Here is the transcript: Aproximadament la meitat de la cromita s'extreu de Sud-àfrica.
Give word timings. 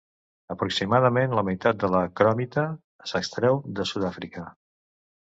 Aproximadament 0.53 1.35
la 1.39 1.43
meitat 1.49 1.77
de 1.83 1.89
la 1.95 1.99
cromita 2.19 2.63
s'extreu 3.11 3.59
de 3.81 3.85
Sud-àfrica. 3.91 4.47